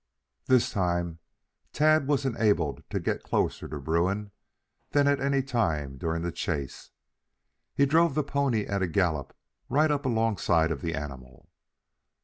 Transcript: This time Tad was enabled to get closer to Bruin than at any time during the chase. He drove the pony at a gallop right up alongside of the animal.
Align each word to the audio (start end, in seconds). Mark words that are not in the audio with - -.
This 0.47 0.71
time 0.71 1.19
Tad 1.73 2.07
was 2.07 2.25
enabled 2.25 2.81
to 2.89 2.99
get 2.99 3.21
closer 3.21 3.67
to 3.67 3.79
Bruin 3.79 4.31
than 4.93 5.07
at 5.07 5.19
any 5.21 5.43
time 5.43 5.99
during 5.99 6.23
the 6.23 6.31
chase. 6.31 6.89
He 7.75 7.85
drove 7.85 8.15
the 8.15 8.23
pony 8.23 8.65
at 8.65 8.81
a 8.81 8.87
gallop 8.87 9.37
right 9.69 9.91
up 9.91 10.07
alongside 10.07 10.71
of 10.71 10.81
the 10.81 10.95
animal. 10.95 11.51